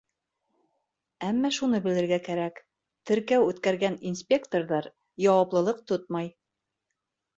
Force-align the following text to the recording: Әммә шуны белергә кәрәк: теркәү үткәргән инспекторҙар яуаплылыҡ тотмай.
Әммә 1.27 1.51
шуны 1.57 1.81
белергә 1.83 2.17
кәрәк: 2.29 2.57
теркәү 3.11 3.45
үткәргән 3.51 4.01
инспекторҙар 4.13 4.89
яуаплылыҡ 5.27 5.89
тотмай. 5.93 6.33